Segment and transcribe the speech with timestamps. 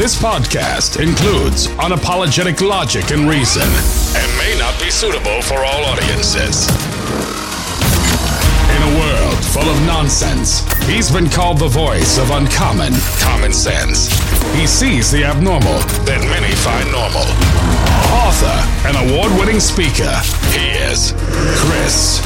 [0.00, 3.68] This podcast includes unapologetic logic and reason
[4.16, 6.66] and may not be suitable for all audiences.
[8.72, 14.08] In a world full of nonsense, he's been called the voice of uncommon common sense.
[14.54, 17.28] He sees the abnormal that many find normal.
[18.24, 18.56] Author
[18.88, 20.16] and award winning speaker,
[20.56, 21.12] he is
[21.60, 22.24] Chris.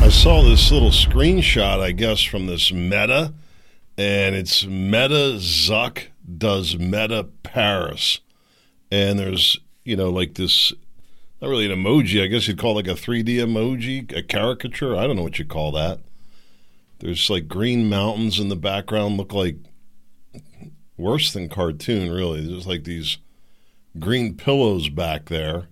[0.00, 3.34] I saw this little screenshot, I guess, from this Meta,
[3.98, 6.04] and it's Meta Zuck
[6.36, 8.20] does Meta Paris.
[8.90, 10.72] And there's, you know, like this,
[11.40, 14.96] not really an emoji, I guess you'd call like a 3D emoji, a caricature.
[14.96, 16.00] I don't know what you call that.
[17.00, 19.56] There's like green mountains in the background, look like
[20.96, 22.46] worse than cartoon, really.
[22.46, 23.18] There's like these
[23.98, 25.68] green pillows back there.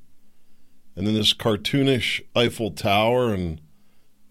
[0.95, 3.35] And then this cartoonish Eiffel Tower.
[3.35, 3.61] And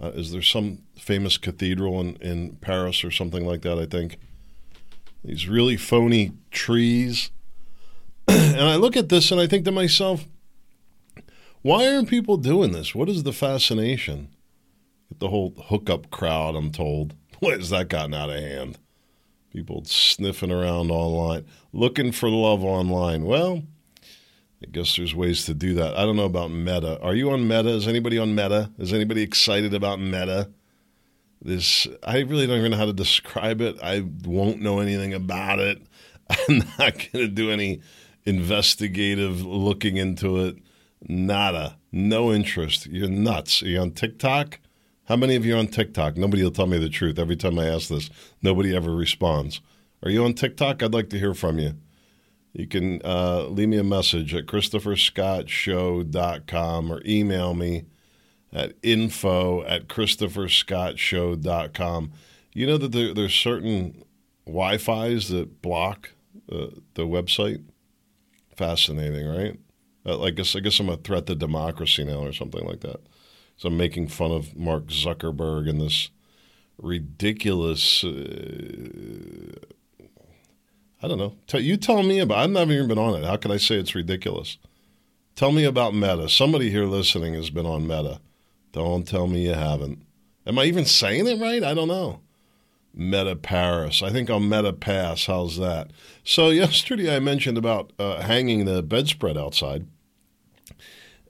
[0.02, 3.78] uh, is there some famous cathedral in, in Paris or something like that?
[3.78, 4.18] I think.
[5.26, 7.32] These really phony trees.
[8.28, 10.26] and I look at this and I think to myself,
[11.64, 12.94] why aren't people doing this?
[12.94, 14.30] What is the fascination?
[15.18, 17.16] The whole hookup crowd, I'm told.
[17.40, 18.78] What has that gotten out of hand?
[19.52, 23.26] People sniffing around online, looking for love online.
[23.26, 23.64] Well,
[24.64, 25.98] I guess there's ways to do that.
[25.98, 27.00] I don't know about Meta.
[27.02, 27.70] Are you on Meta?
[27.70, 28.72] Is anybody on Meta?
[28.80, 30.50] Is anybody excited about Meta?
[31.46, 33.78] This I really don't even know how to describe it.
[33.84, 35.80] I won't know anything about it.
[36.30, 37.82] I'm not going to do any
[38.26, 40.58] investigative looking into it.
[41.08, 41.78] Nada.
[41.92, 42.88] No interest.
[42.88, 43.62] You're nuts.
[43.62, 44.60] Are you on TikTok?
[45.04, 46.18] How many of you are on TikTok?
[46.18, 47.20] Nobody will tell me the truth.
[47.20, 48.10] Every time I ask this,
[48.42, 49.62] nobody ever responds.
[50.02, 50.82] Are you on TikTok?
[50.82, 51.76] I'd like to hear from you.
[52.54, 57.84] You can uh, leave me a message at ChristopherScottShow.com or email me
[58.56, 62.12] at info at ChristopherScottShow.com.
[62.54, 64.06] You know that there, there's certain
[64.46, 66.12] Wi Fi's that block
[66.50, 67.66] uh, the website?
[68.56, 69.60] Fascinating, right?
[70.06, 73.02] Uh, I guess I guess I'm a threat to democracy now or something like that.
[73.58, 76.10] So I'm making fun of Mark Zuckerberg and this
[76.78, 78.06] ridiculous.
[78.06, 79.60] Uh,
[81.02, 81.34] I don't know.
[81.54, 82.38] You tell me about.
[82.38, 83.26] I've never even been on it.
[83.26, 84.58] How can I say it's ridiculous?
[85.36, 86.30] Tell me about Meta.
[86.30, 88.22] Somebody here listening has been on Meta.
[88.76, 90.00] Don't tell me you haven't.
[90.46, 91.64] Am I even saying it right?
[91.64, 92.20] I don't know.
[92.94, 94.04] Meta Paris.
[94.04, 95.28] I think I'll Meta Pass.
[95.28, 95.92] How's that?
[96.26, 99.88] So yesterday I mentioned about uh, hanging the bedspread outside,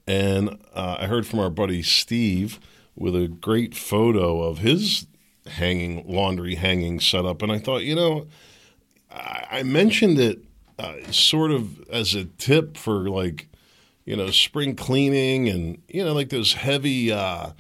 [0.08, 2.60] and uh, I heard from our buddy Steve
[2.96, 5.06] with a great photo of his
[5.46, 8.26] hanging laundry hanging setup, and I thought, you know,
[9.12, 10.40] I, I mentioned it
[10.80, 13.50] uh, sort of as a tip for like,
[14.06, 17.12] you know, spring cleaning and you know, like those heavy.
[17.12, 17.52] Uh,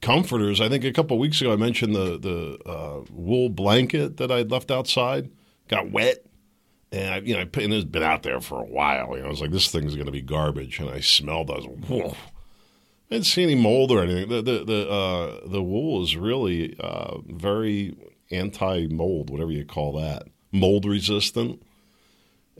[0.00, 0.60] comforters.
[0.60, 4.50] I think a couple weeks ago I mentioned the the uh, wool blanket that I'd
[4.50, 5.30] left outside
[5.68, 6.24] got wet,
[6.92, 9.16] and I, you know, I, and it's been out there for a while.
[9.16, 11.50] You know, I was like, this thing's going to be garbage, and I smelled.
[11.50, 12.16] I was, whoa.
[13.10, 14.28] I didn't see any mold or anything.
[14.28, 17.96] The the the, uh, the wool is really uh, very
[18.30, 21.62] anti mold, whatever you call that, mold resistant.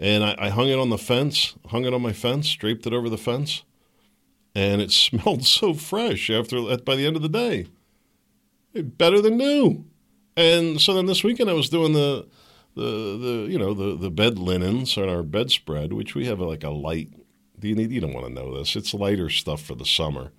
[0.00, 2.92] And I, I hung it on the fence, hung it on my fence, draped it
[2.92, 3.64] over the fence
[4.58, 7.66] and it smelled so fresh after by the end of the day.
[8.74, 9.84] Better than new.
[10.36, 12.26] And so then this weekend I was doing the
[12.74, 12.82] the
[13.18, 16.70] the you know the the bed linens on our bedspread, which we have like a
[16.70, 17.08] light.
[17.60, 17.90] You need?
[17.90, 18.76] You don't want to know this.
[18.76, 20.32] It's lighter stuff for the summer.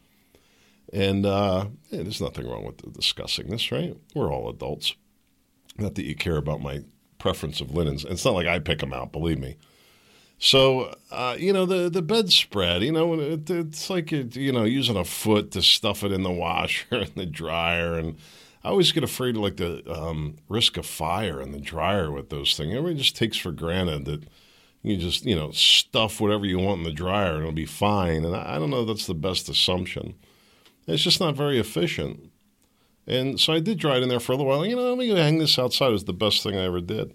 [0.94, 3.98] And uh, yeah, there's nothing wrong with discussing this, right?
[4.16, 4.96] We're all adults.
[5.78, 6.84] Not that you care about my
[7.20, 8.06] preference of linens.
[8.06, 9.58] It's not like I pick them out, believe me.
[10.40, 14.64] So uh, you know the the bedspread, you know it, it's like it, you know
[14.64, 18.18] using a foot to stuff it in the washer and the dryer, and
[18.64, 22.30] I always get afraid of like the um, risk of fire in the dryer with
[22.30, 22.72] those things.
[22.74, 24.24] Everybody just takes for granted that
[24.82, 28.24] you just you know stuff whatever you want in the dryer and it'll be fine,
[28.24, 30.16] and I, I don't know that's the best assumption.
[30.88, 32.29] It's just not very efficient.
[33.10, 34.66] And so I did dry it in there for a little while.
[34.66, 35.90] You know, let me hang this outside.
[35.90, 37.14] It was the best thing I ever did.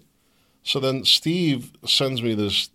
[0.61, 2.69] So then Steve sends me this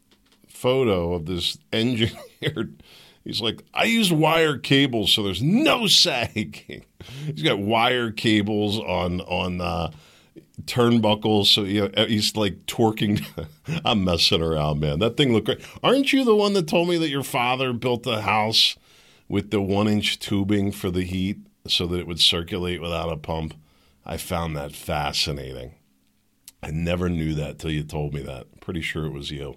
[0.49, 2.82] photo of this engineered.
[3.25, 6.84] He's like, I use wire cables, so there's no sagging.
[7.26, 9.90] He's got wire cables on on uh,
[10.62, 13.23] turnbuckles, so you know, he's like torquing.
[13.84, 15.00] I'm messing around, man.
[15.00, 15.61] That thing looked great.
[15.82, 18.76] Aren't you the one that told me that your father built a house
[19.28, 23.16] with the one inch tubing for the heat so that it would circulate without a
[23.16, 23.54] pump?
[24.04, 25.74] I found that fascinating.
[26.62, 28.60] I never knew that till you told me that.
[28.60, 29.56] Pretty sure it was you.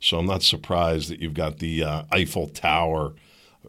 [0.00, 3.14] So I'm not surprised that you've got the uh, Eiffel Tower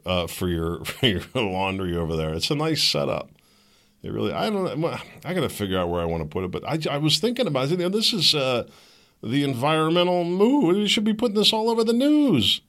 [0.06, 2.34] uh, for your for your laundry over there.
[2.34, 3.30] It's a nice setup.
[4.04, 4.34] It really.
[4.34, 4.84] I don't.
[5.24, 6.52] I got to figure out where I want to put it.
[6.52, 7.92] But I, I was thinking about it.
[7.92, 8.68] This is uh,
[9.24, 10.76] the environmental move.
[10.76, 12.62] We should be putting this all over the news.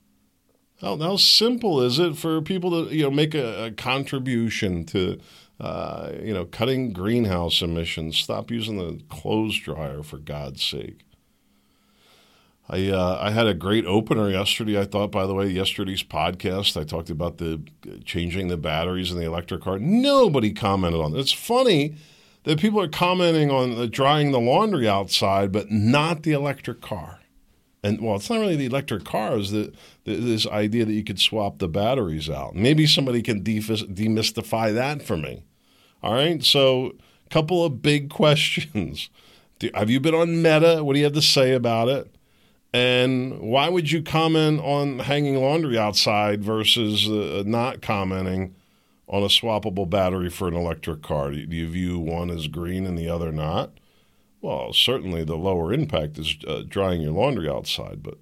[0.81, 5.19] How, how simple is it for people to you know make a, a contribution to
[5.59, 8.17] uh, you know cutting greenhouse emissions?
[8.17, 10.99] Stop using the clothes dryer for God's sake.
[12.69, 14.79] I uh, I had a great opener yesterday.
[14.79, 17.61] I thought, by the way, yesterday's podcast I talked about the
[18.05, 19.79] changing the batteries in the electric car.
[19.79, 21.19] Nobody commented on it.
[21.19, 21.95] It's funny
[22.43, 27.19] that people are commenting on the drying the laundry outside, but not the electric car.
[27.83, 29.51] And well, it's not really the electric cars.
[29.51, 29.71] the,
[30.03, 32.55] this idea that you could swap the batteries out.
[32.55, 35.43] Maybe somebody can demystify that for me.
[36.01, 36.93] All right, so
[37.25, 39.09] a couple of big questions.
[39.59, 40.83] Do, have you been on Meta?
[40.83, 42.13] What do you have to say about it?
[42.73, 48.55] And why would you comment on hanging laundry outside versus uh, not commenting
[49.07, 51.31] on a swappable battery for an electric car?
[51.31, 53.71] Do you view one as green and the other not?
[54.47, 58.17] Well, certainly the lower impact is uh, drying your laundry outside, but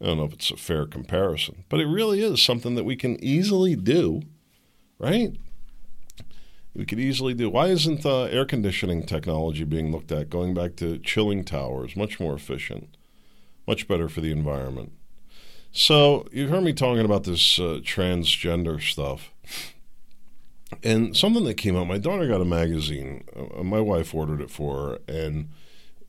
[0.00, 1.64] I don't know if it's a fair comparison.
[1.68, 4.22] But it really is something that we can easily do,
[4.98, 5.36] right?
[6.74, 7.50] We could easily do.
[7.50, 10.30] Why isn't uh, air conditioning technology being looked at?
[10.30, 12.96] Going back to chilling towers, much more efficient
[13.66, 14.92] much better for the environment.
[15.70, 19.30] So you've heard me talking about this uh, transgender stuff.
[20.82, 23.24] And something that came out, my daughter got a magazine.
[23.36, 25.50] Uh, my wife ordered it for her, and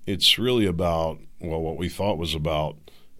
[0.05, 2.77] it's really about well, what we thought was about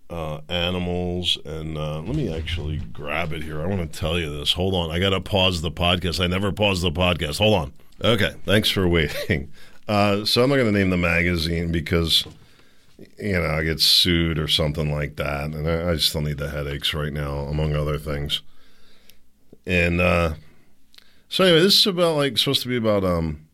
[0.10, 1.38] uh, animals.
[1.46, 3.62] And uh, let me actually grab it here.
[3.62, 4.54] I want to tell you this.
[4.54, 6.24] Hold on, I got to pause the podcast.
[6.24, 7.40] I never pause the podcast.
[7.40, 7.74] Hold on.
[8.04, 9.52] Okay, thanks for waiting.
[9.88, 12.26] Uh, so I'm not going to name the magazine because
[13.20, 15.46] you know, I get sued or something like that.
[15.46, 18.42] And I, I still need the headaches right now, among other things.
[19.66, 20.34] And uh,
[21.32, 23.48] so anyway, this is about like supposed to be about um,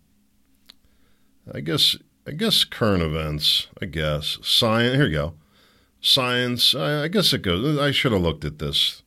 [1.53, 1.95] I guess
[2.25, 3.67] I guess current events.
[3.79, 4.95] I guess science.
[4.95, 5.33] Here you go,
[6.01, 6.73] science.
[6.73, 7.77] I, I guess it goes.
[7.77, 9.03] I should have looked at this.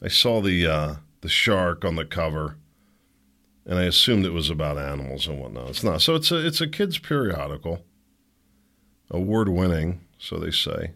[0.00, 2.56] I saw the uh, the shark on the cover,
[3.66, 5.70] and I assumed it was about animals and whatnot.
[5.70, 6.00] It's not.
[6.00, 7.82] So it's a it's a kids periodical
[9.10, 10.92] award winning, so they say,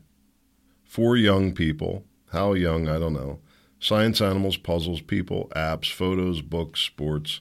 [0.84, 2.04] for young people.
[2.30, 3.40] How young, I don't know.
[3.82, 7.40] Science, animals, puzzles, people, apps, photos, books, sports,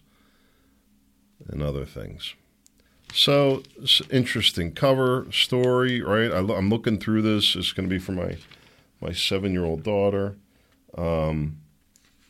[1.48, 2.34] and other things.
[3.14, 3.62] So,
[4.10, 6.32] interesting cover story, right?
[6.32, 7.56] I, am looking through this.
[7.56, 8.38] It's going to be for my
[9.00, 10.36] my seven year old daughter,
[10.98, 11.58] um,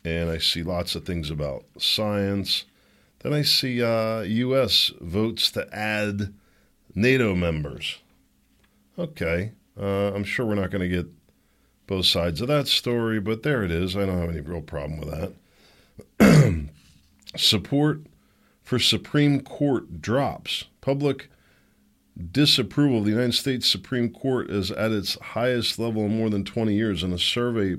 [0.04, 2.64] and I see lots of things about science.
[3.20, 4.92] Then I see uh, U.S.
[5.00, 6.34] votes to add
[6.94, 7.96] NATO members.
[8.98, 11.06] Okay, uh, I'm sure we're not going to get
[11.92, 13.94] both sides of that story, but there it is.
[13.94, 15.34] I don't have any real problem with
[16.18, 16.68] that.
[17.36, 18.06] Support
[18.62, 20.64] for Supreme Court drops.
[20.80, 21.28] Public
[22.30, 26.46] disapproval of the United States Supreme Court is at its highest level in more than
[26.46, 27.02] 20 years.
[27.02, 27.76] In a survey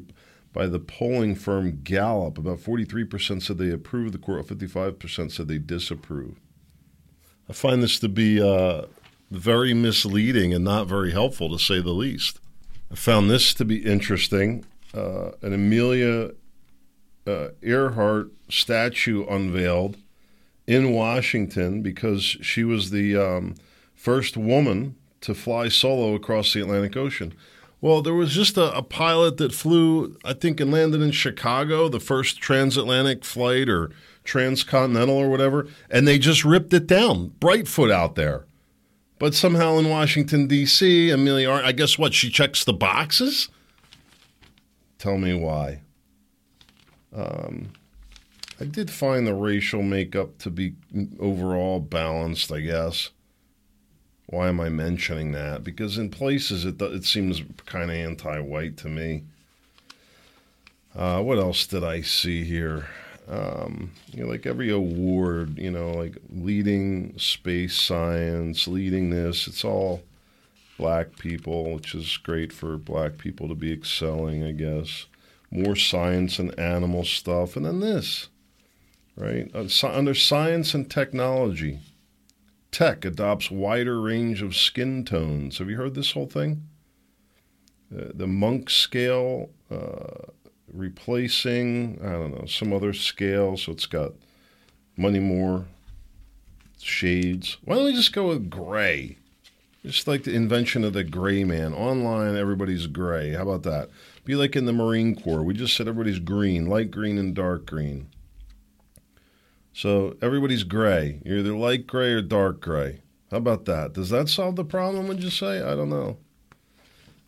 [0.53, 5.57] by the polling firm Gallup, about 43% said they approve the court, 55% said they
[5.57, 6.39] disapprove.
[7.49, 8.83] I find this to be uh,
[9.31, 12.39] very misleading and not very helpful, to say the least.
[12.93, 14.65] I found this to be interesting.
[14.93, 16.29] Uh, an Amelia
[17.25, 19.97] uh, Earhart statue unveiled
[20.67, 23.55] in Washington because she was the um,
[23.95, 27.33] first woman to fly solo across the Atlantic Ocean.
[27.81, 31.89] Well, there was just a, a, pilot that flew, I think, and landed in Chicago,
[31.89, 33.89] the first transatlantic flight or
[34.23, 37.29] transcontinental or whatever, and they just ripped it down.
[37.39, 38.45] Brightfoot out there.
[39.23, 42.13] But somehow in Washington, D.C., Amelia, I guess what?
[42.13, 43.47] She checks the boxes?
[44.97, 45.79] Tell me why.
[47.15, 47.71] Um,
[48.59, 50.73] I did find the racial makeup to be
[51.21, 53.11] overall balanced, I guess.
[54.25, 55.63] Why am I mentioning that?
[55.63, 59.23] Because in places it, it seems kind of anti white to me.
[60.93, 62.87] Uh, what else did I see here?
[63.27, 69.63] Um, you know, like every award, you know, like leading space science, leading this, it's
[69.63, 70.03] all
[70.77, 75.05] black people, which is great for black people to be excelling, I guess.
[75.51, 77.55] More science and animal stuff.
[77.55, 78.29] And then this,
[79.15, 79.49] right?
[79.83, 81.79] Under science and technology,
[82.71, 85.59] tech adopts wider range of skin tones.
[85.59, 86.67] Have you heard this whole thing?
[87.95, 89.49] Uh, the Monk scale.
[89.69, 90.31] Uh,
[90.73, 93.55] replacing, I don't know, some other scale.
[93.57, 94.13] So it's got
[94.97, 95.65] money more
[96.79, 97.57] shades.
[97.63, 99.17] Why don't we just go with gray?
[99.85, 101.73] Just like the invention of the gray man.
[101.73, 103.31] Online, everybody's gray.
[103.31, 103.89] How about that?
[104.23, 105.43] Be like in the Marine Corps.
[105.43, 108.07] We just said everybody's green, light green and dark green.
[109.73, 111.19] So everybody's gray.
[111.25, 113.01] You're either light gray or dark gray.
[113.31, 113.93] How about that?
[113.93, 115.61] Does that solve the problem, would you say?
[115.61, 116.17] I don't know.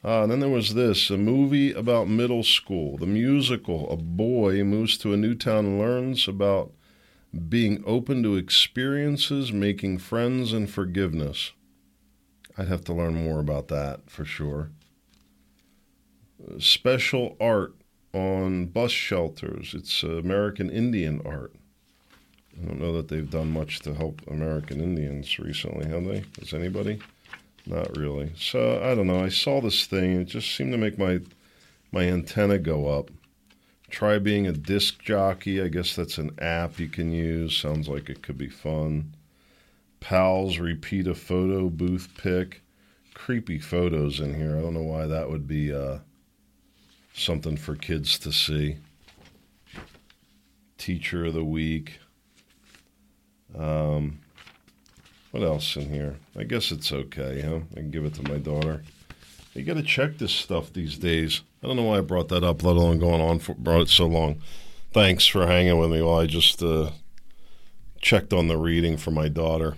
[0.06, 3.90] Uh, and then there was this a movie about middle school, the musical.
[3.90, 6.72] A boy moves to a new town and learns about
[7.50, 11.54] being open to experiences, making friends, and forgiveness.
[12.56, 14.70] I'd have to learn more about that for sure.
[16.60, 17.74] Special art
[18.14, 19.74] on bus shelters.
[19.74, 21.56] It's American Indian art.
[22.62, 26.24] I don't know that they've done much to help American Indians recently, have they?
[26.40, 27.02] Has anybody?
[27.68, 28.32] Not really.
[28.38, 29.24] So I don't know.
[29.24, 30.22] I saw this thing.
[30.22, 31.20] It just seemed to make my
[31.92, 33.10] my antenna go up.
[33.90, 35.62] Try being a disc jockey.
[35.62, 37.58] I guess that's an app you can use.
[37.58, 39.16] Sounds like it could be fun.
[40.00, 42.62] Pals repeat a photo booth pick.
[43.14, 44.58] Creepy photos in here.
[44.58, 46.00] I don't know why that would be uh,
[47.14, 48.78] something for kids to see.
[50.78, 52.00] Teacher of the week.
[53.58, 54.20] Um,
[55.36, 56.16] what else in here?
[56.38, 57.60] I guess it's okay, huh?
[57.74, 58.84] I can give it to my daughter.
[59.54, 61.42] You got to check this stuff these days.
[61.62, 63.90] I don't know why I brought that up, let alone going on for brought it
[63.90, 64.42] so long.
[64.94, 66.92] Thanks for hanging with me while I just uh,
[68.00, 69.76] checked on the reading for my daughter.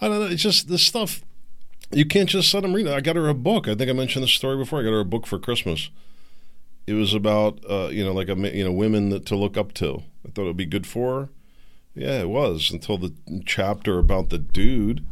[0.00, 0.26] I don't know.
[0.28, 1.20] It's just this stuff.
[1.90, 2.94] You can't just let them read it.
[2.94, 3.68] I got her a book.
[3.68, 4.80] I think I mentioned this story before.
[4.80, 5.90] I got her a book for Christmas.
[6.86, 9.74] It was about uh, you know like a you know women that, to look up
[9.74, 10.04] to.
[10.26, 11.28] I thought it would be good for her.
[11.94, 15.04] Yeah, it was until the chapter about the dude.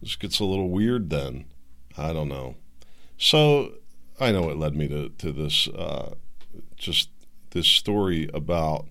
[0.00, 1.44] This gets a little weird then.
[1.96, 2.56] I don't know.
[3.18, 3.72] So
[4.18, 6.14] I know it led me to to this uh,
[6.76, 7.10] just
[7.50, 8.86] this story about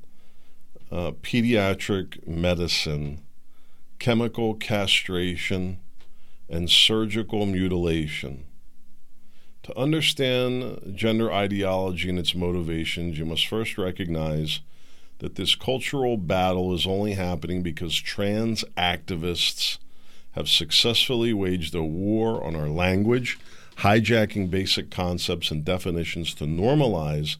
[0.91, 3.21] uh, pediatric medicine,
[3.99, 5.79] chemical castration,
[6.49, 8.45] and surgical mutilation.
[9.63, 14.59] To understand gender ideology and its motivations, you must first recognize
[15.19, 19.77] that this cultural battle is only happening because trans activists
[20.31, 23.39] have successfully waged a war on our language,
[23.77, 27.37] hijacking basic concepts and definitions to normalize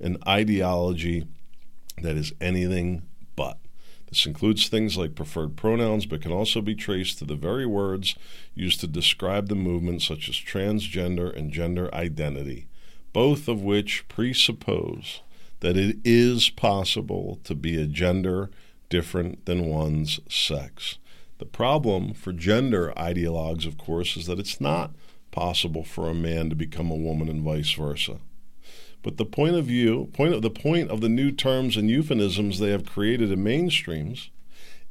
[0.00, 1.26] an ideology
[2.02, 3.02] that is anything
[3.36, 3.58] but.
[4.08, 8.14] This includes things like preferred pronouns, but can also be traced to the very words
[8.54, 12.68] used to describe the movement, such as transgender and gender identity,
[13.12, 15.20] both of which presuppose
[15.60, 18.50] that it is possible to be a gender
[18.88, 20.98] different than one's sex.
[21.38, 24.92] The problem for gender ideologues, of course, is that it's not
[25.30, 28.18] possible for a man to become a woman and vice versa.
[29.02, 32.58] But the point of view, point of the point of the new terms and euphemisms
[32.58, 34.30] they have created in mainstreams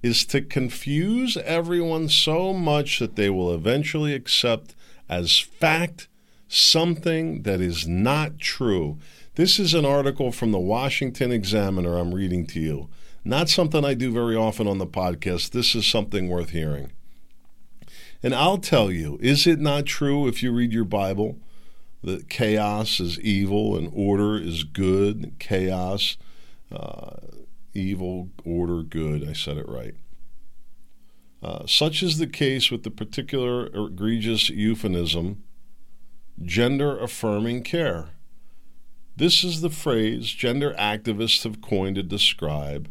[0.01, 4.75] is to confuse everyone so much that they will eventually accept
[5.09, 6.07] as fact
[6.47, 8.97] something that is not true.
[9.37, 12.89] This is an article from the Washington Examiner I'm reading to you.
[13.23, 15.51] Not something I do very often on the podcast.
[15.51, 16.91] This is something worth hearing.
[18.23, 21.37] And I'll tell you, is it not true if you read your Bible
[22.03, 25.35] that chaos is evil and order is good?
[25.37, 26.17] Chaos,
[26.71, 27.17] uh,
[27.75, 29.29] evil, order, good.
[29.29, 29.93] I said it right.
[31.43, 35.43] Uh, such is the case with the particular egregious euphemism
[36.43, 38.16] gender affirming care.
[39.17, 42.87] This is the phrase gender activists have coined to describe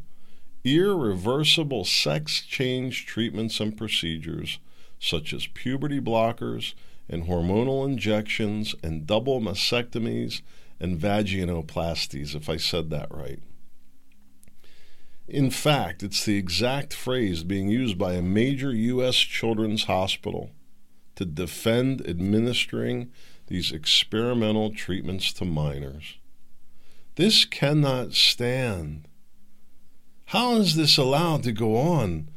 [0.64, 4.58] irreversible sex change treatments and procedures
[4.98, 6.74] such as puberty blockers
[7.08, 10.40] and hormonal injections and double mastectomies
[10.80, 13.38] and vaginoplasties, if I said that right.
[15.28, 19.14] In fact, it's the exact phrase being used by a major U.S.
[19.14, 20.50] children's hospital
[21.14, 23.12] to defend administering
[23.46, 26.18] these experimental treatments to minors.
[27.14, 29.08] This cannot stand.
[30.26, 32.28] How is this allowed to go on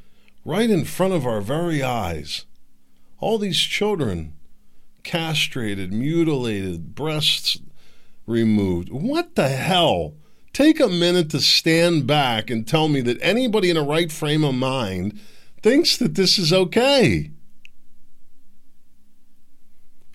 [0.45, 2.45] right in front of our very eyes?
[3.19, 4.33] All these children
[5.03, 7.59] castrated, mutilated, breasts
[8.25, 8.89] removed.
[8.89, 10.13] What the hell?
[10.53, 14.43] Take a minute to stand back and tell me that anybody in a right frame
[14.43, 15.19] of mind
[15.61, 17.31] thinks that this is okay.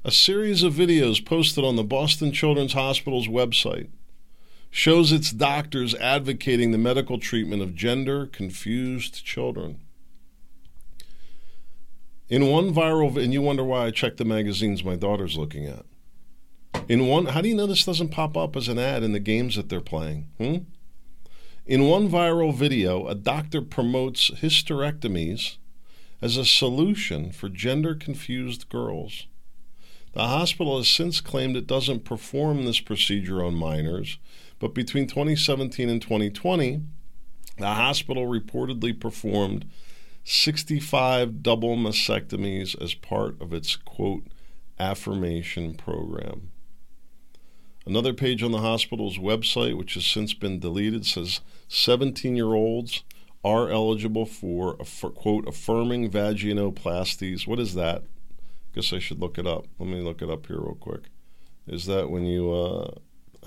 [0.06, 3.88] A series of videos posted on the Boston Children's Hospital's website
[4.70, 9.80] shows its doctors advocating the medical treatment of gender confused children.
[12.28, 15.86] In one viral, and you wonder why I check the magazines my daughter's looking at.
[16.86, 19.20] In one, how do you know this doesn't pop up as an ad in the
[19.20, 20.28] games that they're playing?
[20.36, 20.56] Hmm?
[21.64, 25.56] In one viral video, a doctor promotes hysterectomies
[26.20, 29.28] as a solution for gender confused girls.
[30.14, 34.18] The hospital has since claimed it doesn't perform this procedure on minors,
[34.60, 36.82] but between 2017 and 2020,
[37.58, 39.64] the hospital reportedly performed
[40.22, 44.24] 65 double mastectomies as part of its quote
[44.78, 46.50] affirmation program.
[47.84, 53.02] Another page on the hospital's website, which has since been deleted, says 17 year olds
[53.44, 57.46] are eligible for, for, quote, affirming vaginoplasties.
[57.46, 58.04] What is that?
[58.74, 59.66] Guess I should look it up.
[59.78, 61.04] Let me look it up here real quick.
[61.66, 62.90] Is that when you uh,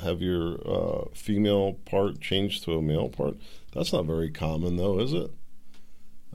[0.02, 3.36] have your uh, female part changed to a male part?
[3.74, 5.32] That's not very common, though, is it?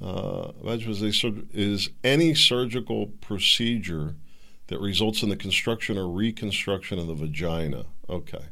[0.00, 4.16] Uh, is any surgical procedure
[4.66, 7.84] that results in the construction or reconstruction of the vagina.
[8.08, 8.46] Okay.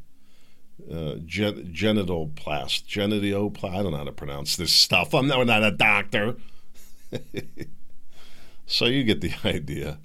[0.90, 3.74] Uh, gen- genital plast, genitioplast.
[3.74, 5.14] I don't know how to pronounce this stuff.
[5.14, 6.36] I'm not, not a doctor.
[8.66, 9.98] so you get the idea.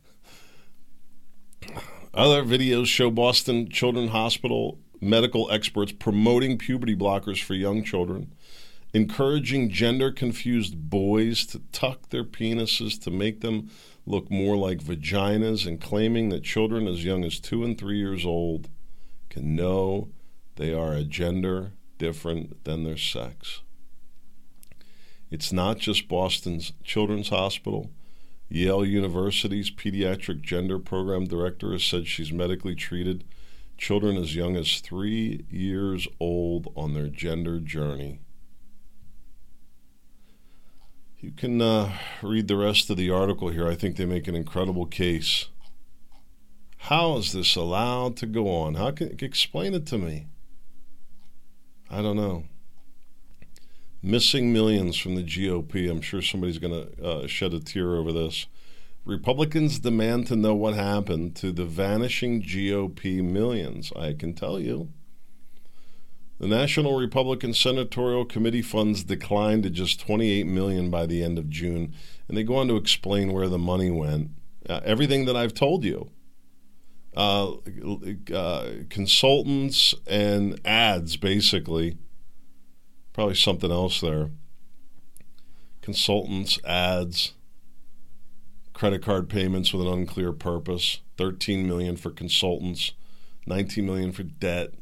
[2.15, 8.33] Other videos show Boston Children's Hospital medical experts promoting puberty blockers for young children,
[8.93, 13.69] encouraging gender confused boys to tuck their penises to make them
[14.05, 18.25] look more like vaginas and claiming that children as young as two and three years
[18.25, 18.69] old
[19.27, 20.07] can know
[20.55, 23.61] they are a gender different than their sex.
[25.29, 27.91] It's not just Boston's Children's Hospital.
[28.49, 33.23] Yale University's pediatric gender program director has said she's medically treated
[33.77, 38.19] children as young as three years old on their gender journey.
[41.19, 43.67] You can uh, read the rest of the article here.
[43.67, 45.47] I think they make an incredible case.
[46.77, 48.75] How is this allowed to go on?
[48.75, 50.27] How can explain it to me?
[51.89, 52.45] I don't know.
[54.01, 55.89] Missing millions from the GOP.
[55.89, 58.47] I'm sure somebody's going to uh, shed a tear over this.
[59.05, 63.91] Republicans demand to know what happened to the vanishing GOP millions.
[63.95, 64.89] I can tell you.
[66.39, 71.49] The National Republican Senatorial Committee funds declined to just 28 million by the end of
[71.49, 71.93] June,
[72.27, 74.31] and they go on to explain where the money went.
[74.67, 76.09] Uh, everything that I've told you.
[77.15, 77.53] Uh,
[78.33, 81.97] uh, consultants and ads, basically.
[83.15, 84.31] Probably something else there.
[85.81, 87.31] Consultants, ads,
[88.73, 90.99] credit card payments with an unclear purpose.
[91.15, 92.91] 13 million for consultants,
[93.47, 94.73] 19 million for debt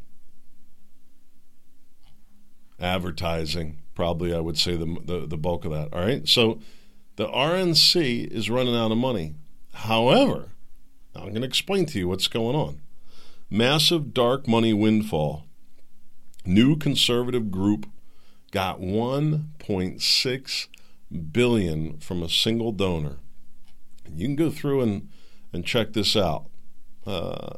[2.79, 5.93] advertising, probably I would say the, the, the bulk of that.
[5.93, 6.27] All right.
[6.27, 6.59] So
[7.17, 9.35] the RNC is running out of money.
[9.73, 10.53] However,
[11.15, 12.81] I'm going to explain to you what's going on.
[13.51, 15.45] Massive dark money windfall.
[16.47, 17.85] New conservative group
[18.53, 20.67] got 1.6
[21.31, 23.17] billion from a single donor.
[24.07, 25.09] You can go through and,
[25.51, 26.45] and check this out.
[27.03, 27.55] Uh,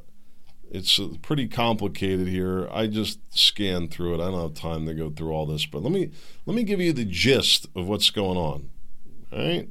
[0.72, 2.70] it's pretty complicated here.
[2.72, 4.22] I just scanned through it.
[4.22, 6.12] I don't have time to go through all this, but let me
[6.46, 8.70] let me give you the gist of what's going on.
[9.34, 9.70] All right.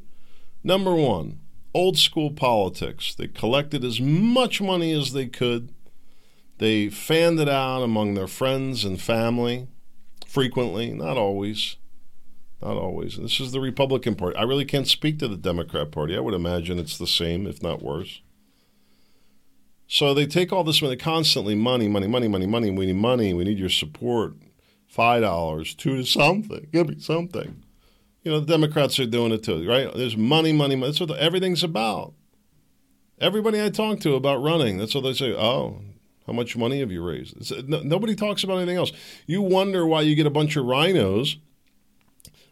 [0.63, 1.41] Number one,
[1.73, 3.15] old school politics.
[3.15, 5.73] They collected as much money as they could.
[6.59, 9.69] They fanned it out among their friends and family,
[10.35, 11.77] frequently, not always.
[12.61, 13.17] Not always.
[13.17, 14.37] This is the Republican Party.
[14.37, 16.17] I really can't speak to the Democrat Party.
[16.17, 18.21] I would imagine it's the same, if not worse.
[19.87, 22.71] So they take all this money constantly money, money, money, money, money.
[22.71, 23.33] We need money.
[23.33, 24.35] We need your support.
[24.89, 26.69] Five dollars, two to something.
[26.73, 27.63] Give me something.
[28.23, 29.93] You know, the Democrats are doing it too, right?
[29.95, 30.93] There's money, money, money.
[30.93, 32.15] That's what everything's about.
[33.21, 35.33] Everybody I talk to about running, that's what they say.
[35.33, 35.81] Oh,
[36.27, 37.53] how much money have you raised?
[37.53, 38.93] Uh, no, nobody talks about anything else.
[39.27, 41.37] You wonder why you get a bunch of RINOs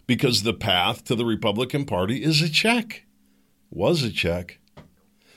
[0.07, 3.05] because the path to the Republican Party is a check,
[3.71, 4.59] was a check.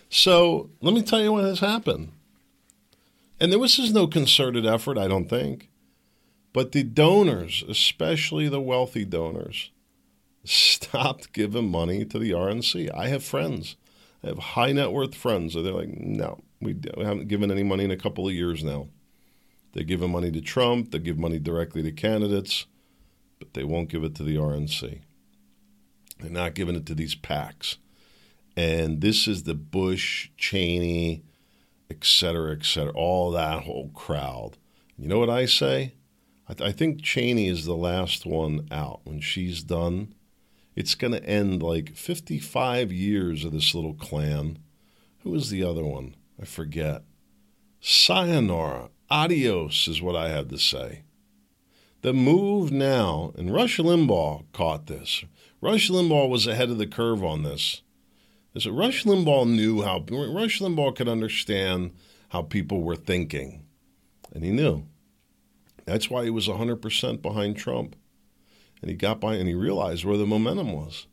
[0.09, 2.11] So let me tell you what has happened.
[3.39, 5.69] And there was no concerted effort, I don't think.
[6.53, 9.71] But the donors, especially the wealthy donors,
[10.45, 12.89] stopped giving money to the RNC.
[12.95, 13.75] I have friends.
[14.23, 15.55] I have high net worth friends.
[15.55, 18.87] And They're like, no, we haven't given any money in a couple of years now.
[19.73, 22.65] They give money to Trump, they give money directly to candidates,
[23.39, 25.01] but they won't give it to the RNC.
[26.19, 27.77] They're not giving it to these PACs
[28.55, 31.23] and this is the Bush, Cheney,
[31.89, 34.57] et cetera, et cetera, all that whole crowd.
[34.97, 35.93] You know what I say?
[36.47, 39.01] I, th- I think Cheney is the last one out.
[39.03, 40.13] When she's done,
[40.75, 44.59] it's going to end like 55 years of this little clan.
[45.23, 46.15] Who is the other one?
[46.41, 47.03] I forget.
[47.79, 48.89] Sayonara.
[49.09, 51.03] Adios is what I had to say.
[52.01, 55.23] The move now, and Rush Limbaugh caught this.
[55.61, 57.81] Rush Limbaugh was ahead of the curve on this
[58.55, 61.91] is that Rush Limbaugh knew how Rush Limbaugh could understand
[62.29, 63.65] how people were thinking,
[64.33, 64.85] and he knew.
[65.83, 67.95] That's why he was 100% behind Trump.
[68.81, 71.05] And he got by and he realized where the momentum was.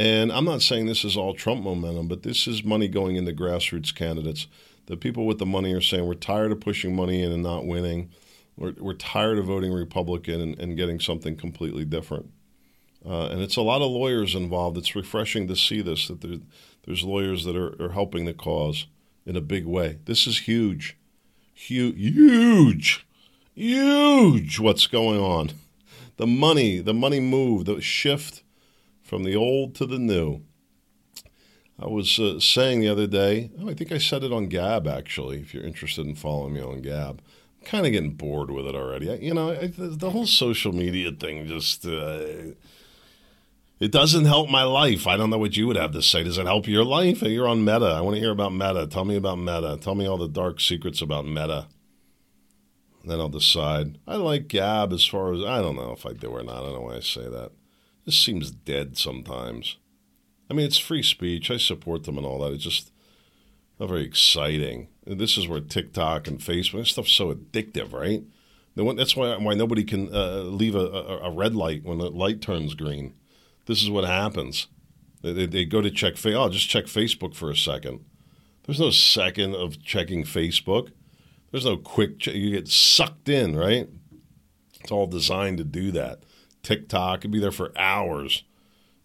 [0.00, 3.34] And I'm not saying this is all Trump momentum, but this is money going into
[3.34, 4.46] grassroots candidates.
[4.86, 7.66] The people with the money are saying we're tired of pushing money in and not
[7.66, 8.08] winning.
[8.56, 12.30] We're, we're tired of voting Republican and, and getting something completely different.
[13.04, 14.78] Uh, and it's a lot of lawyers involved.
[14.78, 16.38] It's refreshing to see this that there,
[16.86, 18.86] there's lawyers that are, are helping the cause
[19.26, 19.98] in a big way.
[20.06, 20.96] This is huge,
[21.52, 23.06] huge, huge,
[23.54, 24.58] huge.
[24.60, 25.50] What's going on?
[26.16, 28.44] The money, the money move, the shift
[29.10, 30.40] from the old to the new.
[31.80, 34.86] I was uh, saying the other day, oh, I think I said it on Gab
[34.86, 35.40] actually.
[35.40, 37.20] If you're interested in following me on Gab,
[37.58, 39.10] I'm kind of getting bored with it already.
[39.10, 41.84] I, you know, I, the whole social media thing just.
[41.84, 42.52] Uh,
[43.80, 45.08] it doesn't help my life.
[45.08, 46.22] I don't know what you would have to say.
[46.22, 47.22] Does it help your life?
[47.22, 47.86] You're on Meta.
[47.86, 48.86] I want to hear about Meta.
[48.86, 49.78] Tell me about Meta.
[49.80, 51.66] Tell me all the dark secrets about Meta.
[53.04, 53.98] then I'll decide.
[54.06, 56.58] I like Gab as far as I don't know if I do or not.
[56.58, 57.52] I don't know why I say that.
[58.04, 59.76] This seems dead sometimes.
[60.50, 61.50] I mean, it's free speech.
[61.50, 62.52] I support them and all that.
[62.52, 62.92] It's just
[63.78, 64.88] not very exciting.
[65.06, 68.22] This is where TikTok and Facebook stuff's so addictive, right?
[68.76, 70.86] That's why why nobody can uh, leave a,
[71.22, 73.14] a, red light when the light turns green
[73.70, 74.66] this is what happens.
[75.22, 78.04] They, they go to check, oh, just check Facebook for a second.
[78.64, 80.90] There's no second of checking Facebook.
[81.50, 82.34] There's no quick, check.
[82.34, 83.88] you get sucked in, right?
[84.80, 86.24] It's all designed to do that.
[86.62, 88.44] TikTok could be there for hours.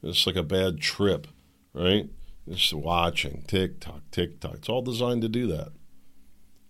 [0.04, 1.28] It's like a bad trip,
[1.74, 2.10] right?
[2.48, 4.56] Just watching TikTok, TikTok.
[4.56, 5.70] It's all designed to do that.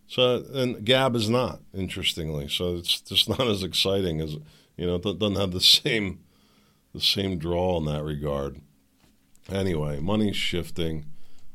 [0.07, 2.47] So, and Gab is not, interestingly.
[2.47, 4.37] So it's just not as exciting as,
[4.77, 6.19] you know, it doesn't have the same
[6.93, 8.61] the same draw in that regard.
[9.49, 11.05] Anyway, money's shifting.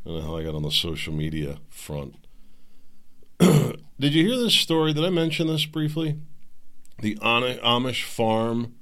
[0.04, 2.14] I don't know how I got on the social media front.
[3.38, 4.92] Did you hear this story?
[4.92, 6.18] Did I mention this briefly?
[7.00, 8.74] The Amish farm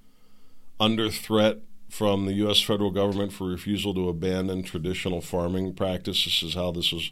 [0.81, 2.61] under threat from the U.S.
[2.61, 6.25] federal government for refusal to abandon traditional farming practice.
[6.25, 7.11] This is how this was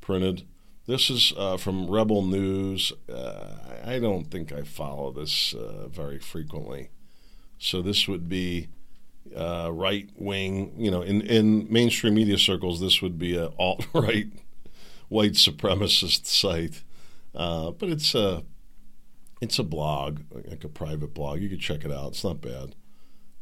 [0.00, 0.46] printed.
[0.86, 2.92] This is uh, from Rebel News.
[3.08, 6.90] Uh, I don't think I follow this uh, very frequently.
[7.58, 8.68] So this would be
[9.36, 13.86] uh, right wing, you know, in, in mainstream media circles, this would be an alt
[13.92, 14.26] right
[15.08, 16.82] white supremacist site.
[17.34, 18.44] Uh, but it's a
[19.40, 21.40] it's a blog, like a private blog.
[21.40, 22.12] You could check it out.
[22.12, 22.74] It's not bad.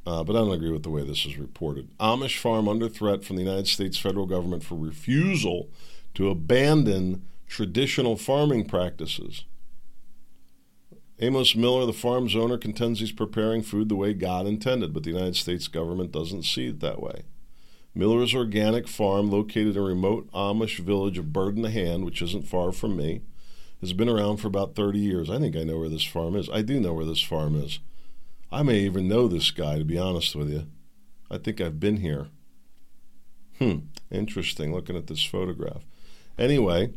[0.06, 1.96] Uh, but I don't agree with the way this is reported.
[1.98, 5.68] Amish farm under threat from the United States federal government for refusal
[6.14, 9.44] to abandon traditional farming practices.
[11.22, 15.10] Amos Miller, the farm's owner, contends he's preparing food the way God intended, but the
[15.10, 17.24] United States government doesn't see it that way.
[17.94, 22.22] Miller's organic farm, located in a remote Amish village of Bird in the Hand, which
[22.22, 23.20] isn't far from me,
[23.80, 25.28] has been around for about 30 years.
[25.28, 26.48] I think I know where this farm is.
[26.48, 27.80] I do know where this farm is.
[28.52, 30.66] I may even know this guy, to be honest with you.
[31.30, 32.28] I think I've been here.
[33.58, 33.78] Hmm,
[34.10, 35.84] interesting looking at this photograph.
[36.38, 36.92] Anyway,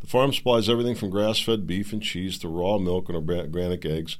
[0.00, 3.84] the farm supplies everything from grass fed beef and cheese to raw milk and organic
[3.84, 4.18] eggs,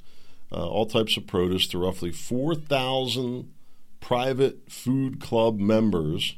[0.50, 3.52] uh, all types of produce to roughly 4,000
[4.00, 6.36] private food club members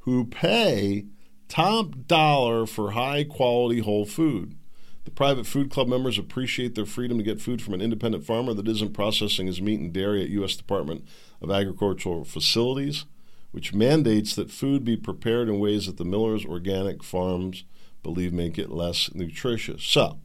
[0.00, 1.06] who pay
[1.48, 4.56] top dollar for high quality whole food.
[5.04, 8.54] The private food club members appreciate their freedom to get food from an independent farmer
[8.54, 10.56] that isn't processing his meat and dairy at U.S.
[10.56, 11.04] Department
[11.42, 13.04] of Agricultural facilities,
[13.52, 17.64] which mandates that food be prepared in ways that the Miller's organic farms
[18.02, 19.84] believe make it less nutritious.
[19.84, 20.18] So,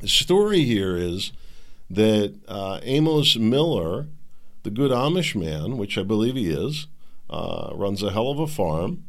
[0.00, 1.32] the story here is
[1.88, 4.08] that uh, Amos Miller,
[4.64, 6.88] the good Amish man, which I believe he is,
[7.30, 9.04] uh, runs a hell of a farm.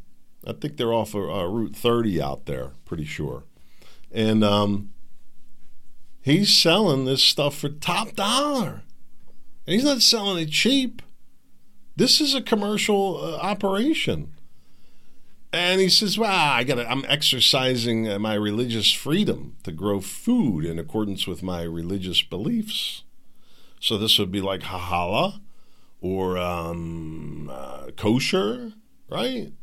[0.45, 3.43] I think they're off of, uh, Route 30 out there, pretty sure.
[4.11, 4.91] And um,
[6.21, 8.83] he's selling this stuff for top dollar.
[9.65, 11.01] And he's not selling it cheap.
[11.95, 14.33] This is a commercial uh, operation.
[15.53, 20.65] And he says, "Well, I got I'm exercising uh, my religious freedom to grow food
[20.65, 23.03] in accordance with my religious beliefs.
[23.79, 25.39] So this would be like halal
[26.01, 28.73] or um, uh, kosher,
[29.09, 29.53] right?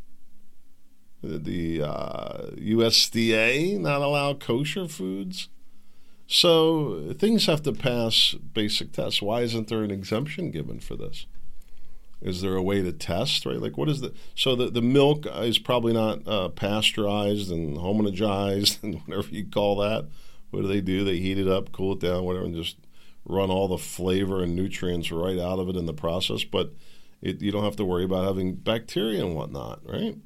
[1.23, 5.49] The uh, USDA not allow kosher foods.
[6.27, 9.23] So things have to pass basic tests.
[9.23, 11.27] Why isn't there an exemption given for this?
[12.23, 13.61] Is there a way to test, right?
[13.61, 18.81] Like, what is the so the, the milk is probably not uh, pasteurized and homogenized
[18.83, 20.09] and whatever you call that.
[20.51, 21.05] What do they do?
[21.05, 22.77] They heat it up, cool it down, whatever, and just
[23.25, 26.45] run all the flavor and nutrients right out of it in the process.
[26.45, 26.73] But
[27.21, 30.17] it, you don't have to worry about having bacteria and whatnot, right?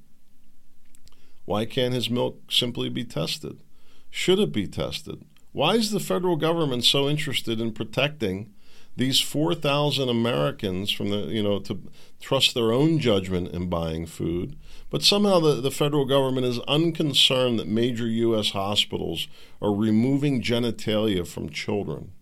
[1.47, 3.63] Why can't his milk simply be tested?
[4.11, 5.25] Should it be tested?
[5.53, 8.53] Why is the federal government so interested in protecting
[8.97, 11.79] these 4,000 Americans from the, you know, to
[12.21, 14.57] trust their own judgment in buying food.
[14.89, 18.51] But somehow the, the federal government is unconcerned that major U.S.
[18.51, 19.29] hospitals
[19.61, 22.13] are removing genitalia from children.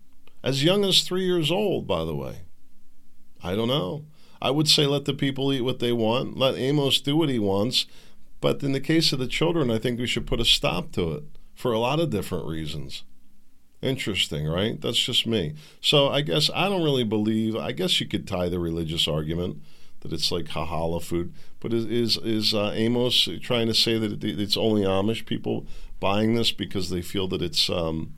[0.43, 2.41] As young as three years old, by the way.
[3.41, 4.05] I don't know.
[4.41, 7.39] I would say let the people eat what they want, let Amos do what he
[7.39, 7.85] wants.
[8.41, 11.13] But in the case of the children, I think we should put a stop to
[11.13, 11.23] it
[11.55, 13.03] for a lot of different reasons.
[13.81, 14.79] Interesting, right?
[14.79, 15.53] That's just me.
[15.81, 17.55] So I guess I don't really believe.
[17.55, 19.61] I guess you could tie the religious argument
[20.01, 21.33] that it's like halal food.
[21.59, 25.65] But is is, is uh, Amos trying to say that it's only Amish people
[25.99, 28.13] buying this because they feel that it's um,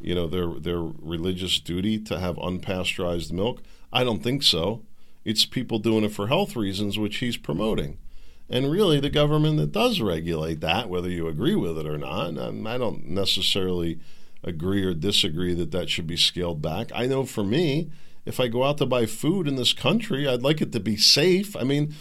[0.00, 3.62] you know their their religious duty to have unpasteurized milk?
[3.92, 4.82] I don't think so.
[5.24, 7.98] It's people doing it for health reasons, which he's promoting.
[8.48, 12.28] And really, the government that does regulate that, whether you agree with it or not,
[12.28, 13.98] and I don't necessarily
[14.42, 16.90] agree or disagree that that should be scaled back.
[16.94, 17.90] I know for me,
[18.26, 20.96] if I go out to buy food in this country, I'd like it to be
[20.96, 21.56] safe.
[21.56, 21.94] I mean,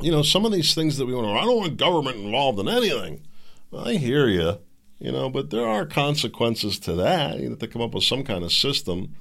[0.00, 2.68] you know, some of these things that we want I don't want government involved in
[2.68, 3.26] anything.
[3.70, 4.58] Well, I hear you,
[4.98, 7.38] you know, but there are consequences to that.
[7.38, 9.14] You have to come up with some kind of system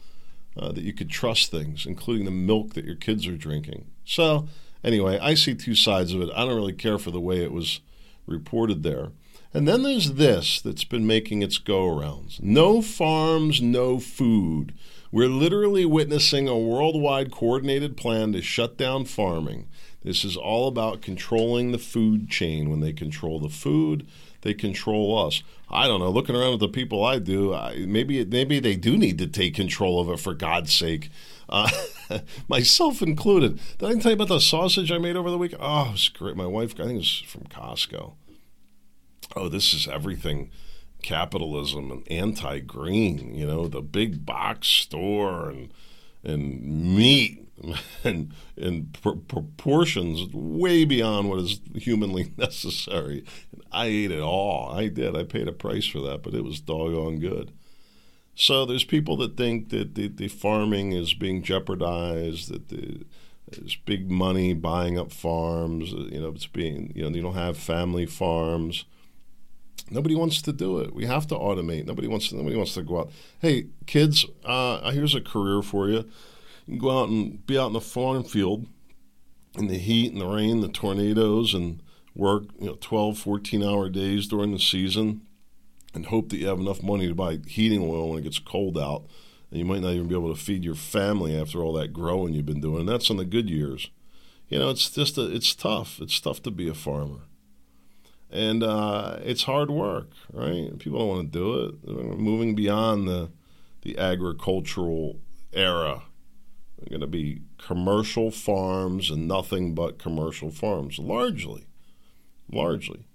[0.58, 3.86] uh, that you could trust things, including the milk that your kids are drinking.
[4.06, 4.48] So,
[4.84, 6.30] anyway, I see two sides of it.
[6.36, 7.82] I don't really care for the way it was
[8.26, 9.10] reported there.
[9.54, 14.74] And then there's this that's been making its go arounds no farms, no food.
[15.12, 19.68] We're literally witnessing a worldwide coordinated plan to shut down farming.
[20.04, 22.70] This is all about controlling the food chain.
[22.70, 24.06] When they control the food,
[24.42, 25.44] they control us.
[25.70, 26.10] I don't know.
[26.10, 29.56] Looking around at the people I do, I, maybe maybe they do need to take
[29.56, 31.10] control of it for God's sake,
[31.50, 31.70] uh,
[32.48, 33.60] myself included.
[33.78, 35.54] Did I tell you about the sausage I made over the week?
[35.60, 36.36] Oh, it was great.
[36.36, 38.14] My wife, I think it was from Costco.
[39.36, 40.52] Oh, this is everything
[41.02, 43.36] capitalism and anti-green.
[43.36, 45.74] You know, the big box store and
[46.24, 47.48] and meat
[48.04, 53.24] and in pr- proportions way beyond what is humanly necessary.
[53.52, 54.72] And I ate it all.
[54.72, 55.16] I did.
[55.16, 57.52] I paid a price for that, but it was doggone good.
[58.40, 63.04] So there's people that think that the, the farming is being jeopardized, that the,
[63.50, 65.92] there's big money buying up farms.
[65.92, 68.86] You know, it's being you know you don't have family farms.
[69.90, 70.94] Nobody wants to do it.
[70.94, 71.88] We have to automate.
[71.88, 72.36] Nobody wants to.
[72.36, 73.12] Nobody wants to go out.
[73.40, 76.06] Hey, kids, uh, here's a career for you
[76.68, 78.68] you can go out and be out in the farm field
[79.58, 81.82] in the heat and the rain, the tornadoes, and
[82.14, 85.22] work you know 12, 14 hour days during the season
[85.98, 88.78] and hope that you have enough money to buy heating oil when it gets cold
[88.78, 89.04] out.
[89.50, 92.34] And you might not even be able to feed your family after all that growing
[92.34, 92.82] you've been doing.
[92.82, 93.90] And that's in the good years.
[94.48, 96.00] You know, it's just a, it's tough.
[96.02, 97.20] It's tough to be a farmer,
[98.32, 100.80] and uh, it's hard work, right?
[100.80, 101.76] People don't want to do it.
[101.84, 103.30] We're moving beyond the
[103.82, 105.20] the agricultural
[105.52, 106.04] era
[106.78, 111.66] they're going to be commercial farms and nothing but commercial farms, largely.
[112.52, 113.08] Largely.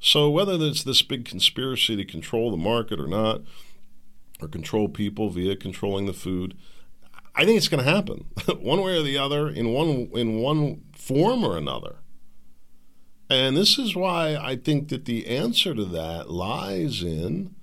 [0.00, 3.42] So, whether it's this big conspiracy to control the market or not,
[4.40, 6.56] or control people via controlling the food,
[7.34, 8.26] I think it's going to happen
[8.60, 11.96] one way or the other, in one in one form or another.
[13.30, 17.54] And this is why I think that the answer to that lies in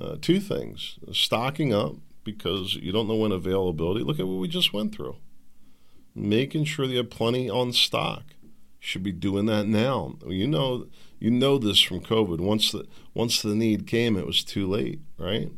[0.00, 4.04] uh, two things: stocking up because you don't know when availability.
[4.04, 5.16] Look at what we just went through.
[6.14, 8.24] Making sure you have plenty on stock.
[8.78, 10.16] Should be doing that now.
[10.26, 10.86] You know,
[11.18, 12.40] you know this from COVID.
[12.40, 15.50] Once the once the need came, it was too late, right?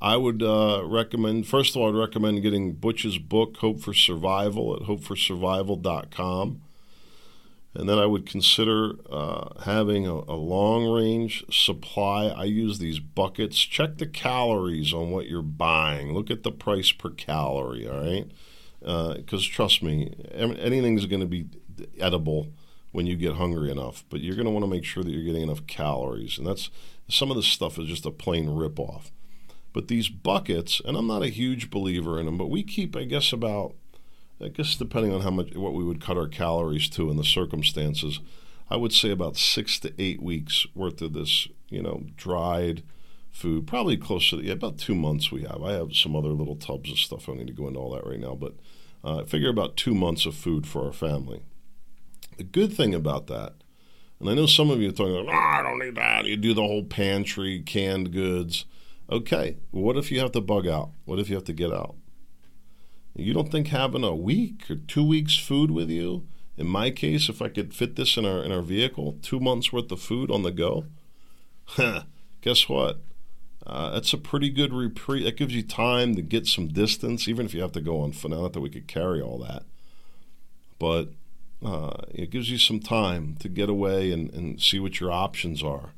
[0.00, 4.74] I would uh, recommend, first of all, I'd recommend getting Butch's book, Hope for Survival,
[4.74, 6.60] at hopeforsurvival.com.
[7.74, 12.26] And then I would consider uh, having a, a long range supply.
[12.26, 13.58] I use these buckets.
[13.60, 16.12] Check the calories on what you're buying.
[16.12, 18.26] Look at the price per calorie, all right?
[18.80, 21.46] Because uh, trust me, anything's going to be
[22.00, 22.48] edible
[22.92, 25.24] when you get hungry enough, but you're going to want to make sure that you're
[25.24, 26.38] getting enough calories.
[26.38, 26.70] And that's
[27.08, 29.10] some of this stuff is just a plain ripoff.
[29.72, 33.04] But these buckets, and I'm not a huge believer in them, but we keep, I
[33.04, 33.74] guess, about
[34.42, 37.24] I guess depending on how much what we would cut our calories to in the
[37.24, 38.18] circumstances,
[38.68, 42.82] I would say about six to eight weeks worth of this, you know, dried
[43.30, 43.66] food.
[43.66, 45.62] Probably close to yeah, about two months we have.
[45.62, 47.28] I have some other little tubs of stuff.
[47.28, 48.54] I don't need to go into all that right now, but
[49.04, 51.42] uh, I figure about two months of food for our family.
[52.36, 53.54] The good thing about that,
[54.18, 56.24] and I know some of you are talking, oh, I don't need that.
[56.24, 58.64] You do the whole pantry, canned goods.
[59.10, 60.90] Okay, what if you have to bug out?
[61.04, 61.96] What if you have to get out?
[63.14, 66.26] You don't think having a week or two weeks food with you?
[66.56, 69.72] In my case, if I could fit this in our in our vehicle, two months
[69.72, 70.86] worth of food on the go,
[72.40, 73.00] guess what?
[73.66, 75.24] Uh, that's a pretty good reprieve.
[75.24, 78.12] That gives you time to get some distance, even if you have to go on
[78.12, 78.30] foot.
[78.30, 79.64] Not that we could carry all that,
[80.78, 81.10] but
[81.64, 85.62] uh, it gives you some time to get away and, and see what your options
[85.62, 85.90] are.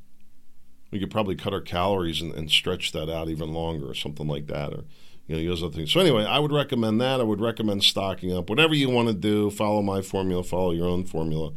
[0.90, 4.28] We could probably cut our calories and, and stretch that out even longer, or something
[4.28, 4.84] like that, or
[5.26, 5.92] you know, use other things.
[5.92, 7.20] So anyway, I would recommend that.
[7.20, 8.50] I would recommend stocking up.
[8.50, 11.52] Whatever you want to do, follow my formula, follow your own formula.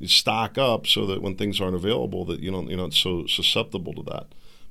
[0.00, 3.26] You stock up so that when things aren't available, that you don't you're not so
[3.26, 4.26] susceptible to that.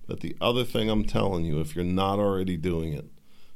[0.07, 3.05] But the other thing I'm telling you, if you're not already doing it,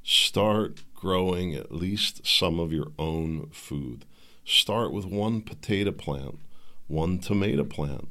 [0.04, 4.06] start growing at least some of your own food.
[4.50, 6.40] Start with one potato plant,
[6.88, 8.08] one tomato plant.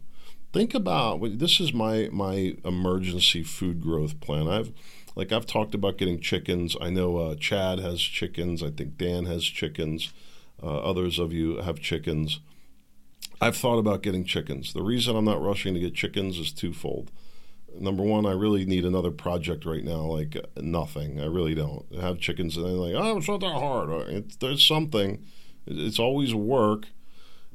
[0.53, 4.46] Think about this is my my emergency food growth plan.
[4.46, 4.70] I've
[5.14, 6.77] like I've talked about getting chickens.
[6.79, 8.62] I know uh, Chad has chickens.
[8.62, 10.12] I think Dan has chickens.
[10.62, 12.40] Uh, others of you have chickens.
[13.40, 14.75] I've thought about getting chickens.
[14.75, 17.12] The reason I'm not rushing to get chickens is twofold.
[17.79, 21.18] Number one, I really need another project right now, like nothing.
[21.18, 23.88] I really don't I have chickens, and they're like, oh, it's not that hard.
[24.11, 25.25] It's, there's something.
[25.66, 26.87] It's always work.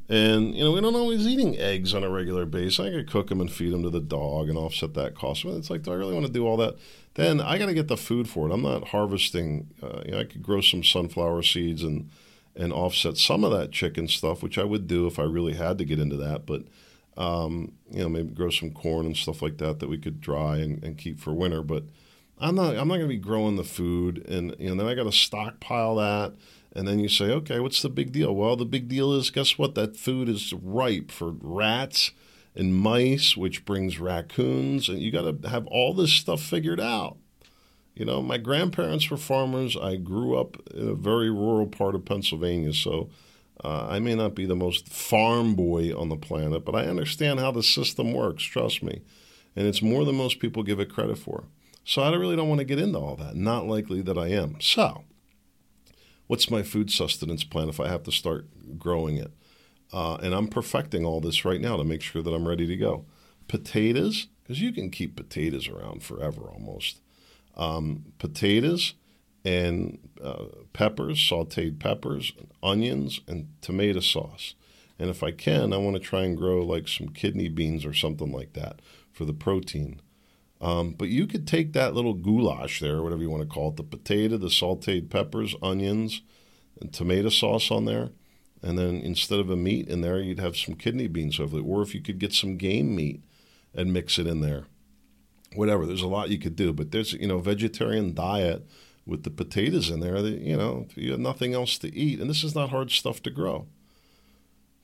[0.10, 2.82] And, you know, we don't always eating eggs on a regular basis.
[2.82, 5.46] I could cook them and feed them to the dog and offset that cost.
[5.46, 6.76] But it's like, do I really want to do all that?
[7.14, 8.54] Then I got to get the food for it.
[8.54, 9.70] I'm not harvesting.
[9.82, 12.10] Uh, you know, I could grow some sunflower seeds and
[12.54, 15.78] and offset some of that chicken stuff, which I would do if I really had
[15.78, 16.46] to get into that.
[16.46, 16.64] But
[17.18, 20.58] um, you know, maybe grow some corn and stuff like that that we could dry
[20.58, 21.62] and, and keep for winter.
[21.62, 21.84] But
[22.40, 22.76] I'm not.
[22.76, 25.12] I'm not going to be growing the food, and you know, then I got to
[25.12, 26.34] stockpile that.
[26.74, 28.34] And then you say, okay, what's the big deal?
[28.34, 29.76] Well, the big deal is, guess what?
[29.76, 32.12] That food is ripe for rats
[32.56, 37.18] and mice, which brings raccoons, and you got to have all this stuff figured out.
[37.96, 39.76] You know, my grandparents were farmers.
[39.76, 43.10] I grew up in a very rural part of Pennsylvania, so
[43.64, 47.40] uh, I may not be the most farm boy on the planet, but I understand
[47.40, 49.02] how the system works, trust me.
[49.56, 51.44] And it's more than most people give it credit for.
[51.84, 53.36] So I really don't want to get into all that.
[53.36, 54.60] Not likely that I am.
[54.62, 55.04] So,
[56.32, 58.48] what's my food sustenance plan if I have to start
[58.80, 59.34] growing it?
[59.92, 62.78] Uh, and I'm perfecting all this right now to make sure that I'm ready to
[62.78, 63.04] go.
[63.50, 67.02] Potatoes, because you can keep potatoes around forever almost.
[67.58, 68.94] Um, potatoes
[69.44, 72.32] and uh, peppers, sauteed peppers,
[72.64, 74.56] onions, and tomato sauce.
[74.98, 77.94] And if I can, I want to try and grow like some kidney beans or
[77.94, 80.00] something like that for the protein.
[80.62, 83.78] Um, but you could take that little goulash there, whatever you want to call it,
[83.78, 86.22] the potato, the sauteed peppers, onions,
[86.80, 88.10] and tomato sauce on there.
[88.62, 91.66] And then instead of a meat in there, you'd have some kidney beans over it.
[91.66, 93.24] Or if you could get some game meat
[93.74, 94.66] and mix it in there.
[95.56, 95.86] Whatever.
[95.86, 96.72] There's a lot you could do.
[96.72, 98.66] But there's, you know, vegetarian diet
[99.06, 102.20] with the potatoes in there that, you know, you have nothing else to eat.
[102.20, 103.66] And this is not hard stuff to grow.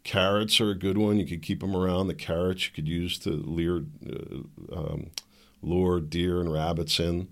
[0.04, 1.20] Carrots are a good one.
[1.20, 2.08] You could keep them around.
[2.08, 5.12] The carrots you could use to lure, uh, um,
[5.62, 7.30] lure deer and rabbits in.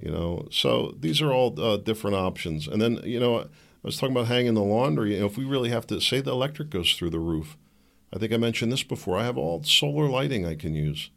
[0.00, 2.66] You know, so these are all uh, different options.
[2.66, 3.46] And then, you know, I
[3.82, 5.14] was talking about hanging the laundry.
[5.14, 7.56] You know, if we really have to say the electric goes through the roof,
[8.12, 9.16] I think I mentioned this before.
[9.16, 11.10] I have all solar lighting I can use.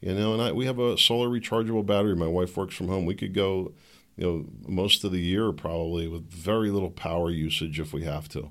[0.00, 2.14] You know, and I, we have a solar rechargeable battery.
[2.14, 3.06] My wife works from home.
[3.06, 3.72] We could go,
[4.16, 8.28] you know, most of the year probably with very little power usage if we have
[8.30, 8.50] to.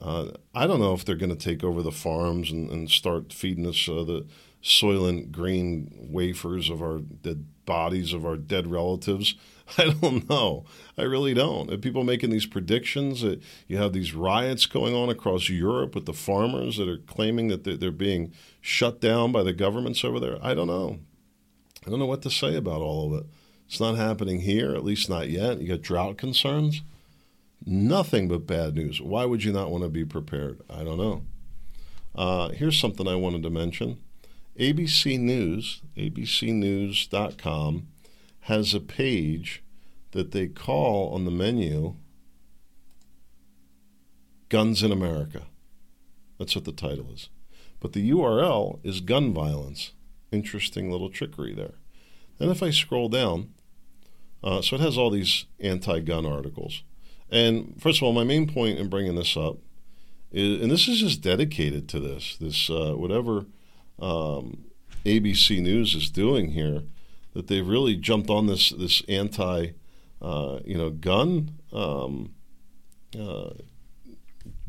[0.00, 3.32] Uh, I don't know if they're going to take over the farms and, and start
[3.32, 4.26] feeding us uh, the
[4.62, 9.34] soylent green wafers of our dead bodies of our dead relatives.
[9.78, 10.64] I don't know.
[10.96, 11.80] I really don't.
[11.82, 13.20] People making these predictions.
[13.20, 17.48] That you have these riots going on across Europe with the farmers that are claiming
[17.48, 20.38] that they're being shut down by the governments over there.
[20.42, 21.00] I don't know.
[21.86, 23.26] I don't know what to say about all of it.
[23.66, 25.60] It's not happening here, at least not yet.
[25.60, 26.82] You got drought concerns.
[27.66, 29.00] Nothing but bad news.
[29.00, 30.62] Why would you not want to be prepared?
[30.70, 31.22] I don't know.
[32.14, 33.98] Uh, here's something I wanted to mention.
[34.58, 37.88] ABC News, abcnews.com,
[38.40, 39.62] has a page
[40.10, 41.94] that they call on the menu
[44.48, 45.42] Guns in America.
[46.38, 47.28] That's what the title is.
[47.80, 49.92] But the URL is gun violence.
[50.32, 51.74] Interesting little trickery there.
[52.38, 53.52] Then if I scroll down,
[54.42, 56.82] uh, so it has all these anti gun articles.
[57.30, 59.58] And first of all, my main point in bringing this up
[60.32, 63.46] is, and this is just dedicated to this, this uh, whatever
[63.98, 64.64] um,
[65.04, 66.82] ABC News is doing here,
[67.34, 69.68] that they've really jumped on this this anti,
[70.20, 72.34] uh, you know, gun um,
[73.18, 73.50] uh,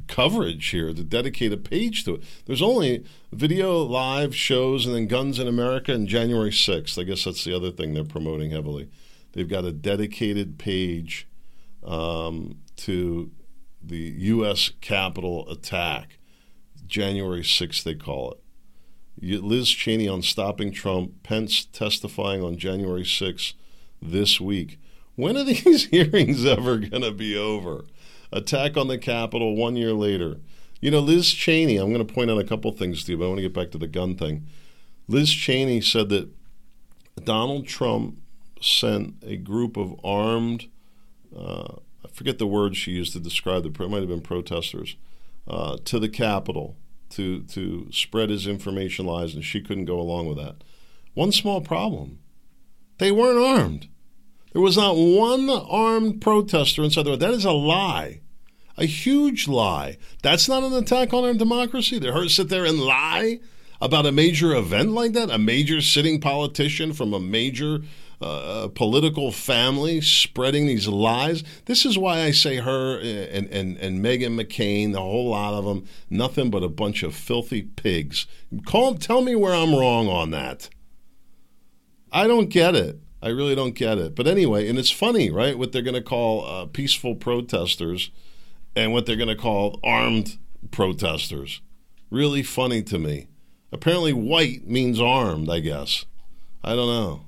[0.07, 2.23] coverage here to dedicate a page to it.
[2.45, 6.99] There's only video, live shows, and then Guns in America and January 6th.
[6.99, 8.89] I guess that's the other thing they're promoting heavily.
[9.33, 11.27] They've got a dedicated page
[11.83, 13.31] um, to
[13.81, 14.71] the U.S.
[14.81, 16.17] Capitol attack,
[16.87, 18.39] January 6th, they call it
[19.21, 23.53] Liz Cheney on stopping Trump, Pence testifying on January 6th
[24.01, 24.79] this week.
[25.15, 27.85] When are these hearings ever going to be over?
[28.31, 30.37] Attack on the Capitol one year later.
[30.81, 33.25] You know, Liz Cheney, I'm going to point out a couple things to you, but
[33.25, 34.45] I want to get back to the gun thing.
[35.07, 36.29] Liz Cheney said that
[37.25, 38.21] Donald Trump
[38.61, 40.67] sent a group of armed,
[41.35, 41.73] uh,
[42.05, 44.95] I forget the word she used to describe the, it might have been protesters,
[45.47, 46.77] uh, to the Capitol
[47.11, 50.63] to, to spread his information lies, and she couldn't go along with that.
[51.13, 52.19] One small problem
[52.99, 53.87] they weren't armed.
[54.53, 57.15] There was not one armed protester inside the.
[57.15, 58.21] That is a lie.
[58.77, 59.97] A huge lie.
[60.21, 61.99] That's not an attack on our democracy.
[61.99, 63.39] To her sit there and lie
[63.81, 67.81] about a major event like that, a major sitting politician from a major
[68.21, 71.43] uh, political family spreading these lies.
[71.65, 75.65] This is why I say her and, and, and Meghan McCain, the whole lot of
[75.65, 78.27] them, nothing but a bunch of filthy pigs.
[78.65, 80.69] Call, tell me where I'm wrong on that.
[82.11, 82.99] I don't get it.
[83.21, 84.15] I really don't get it.
[84.15, 85.57] But anyway, and it's funny, right?
[85.57, 88.11] What they're going to call uh, peaceful protesters
[88.75, 90.37] and what they're going to call armed
[90.71, 91.61] protesters.
[92.09, 93.27] Really funny to me.
[93.71, 96.05] Apparently, white means armed, I guess.
[96.63, 97.25] I don't know.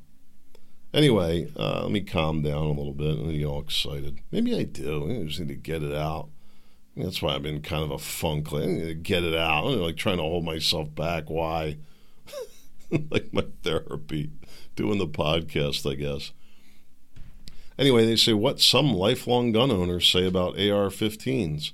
[0.93, 4.19] Anyway, uh, let me calm down a little bit and get all excited.
[4.29, 5.09] Maybe I do.
[5.09, 6.29] I just need to get it out.
[6.97, 8.51] That's why I've been kind of a funk.
[8.51, 9.67] I need to get it out.
[9.67, 11.29] I'm like trying to hold myself back.
[11.29, 11.77] Why?
[13.09, 14.31] like my therapy,
[14.75, 16.33] doing the podcast, I guess.
[17.79, 21.71] Anyway, they say what some lifelong gun owners say about AR 15s.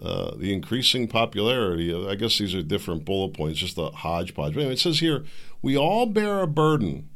[0.00, 4.54] Uh, the increasing popularity, of, I guess these are different bullet points, just a hodgepodge.
[4.54, 5.24] But anyway, it says here
[5.60, 7.10] we all bear a burden.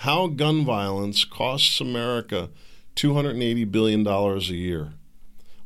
[0.00, 2.50] How gun violence costs America
[2.96, 4.94] $280 billion a year.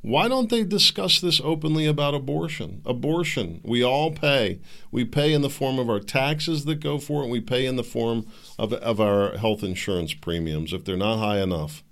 [0.02, 2.80] Why don't they discuss this openly about abortion?
[2.86, 4.60] Abortion, we all pay.
[4.90, 7.76] We pay in the form of our taxes that go for it, we pay in
[7.76, 8.26] the form
[8.58, 11.84] of, of our health insurance premiums if they're not high enough.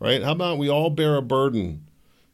[0.00, 0.22] Right?
[0.22, 1.86] How about we all bear a burden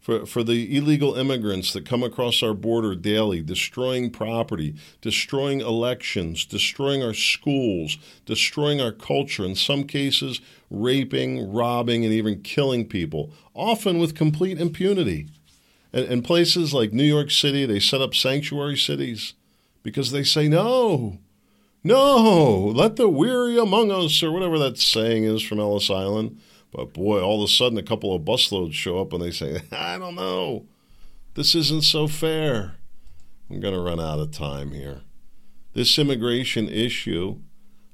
[0.08, 6.46] for, for the illegal immigrants that come across our border daily, destroying property, destroying elections,
[6.46, 10.40] destroying our schools, destroying our culture, in some cases,
[10.70, 15.26] raping, robbing, and even killing people, often with complete impunity.
[15.92, 19.34] And in places like New York City, they set up sanctuary cities
[19.82, 21.18] because they say, no,
[21.84, 26.40] no, let the weary among us, or whatever that saying is from Ellis Island
[26.72, 29.62] but boy, all of a sudden, a couple of busloads show up and they say,
[29.72, 30.66] I don't know.
[31.34, 32.76] This isn't so fair.
[33.50, 35.02] I'm going to run out of time here.
[35.72, 37.38] This immigration issue,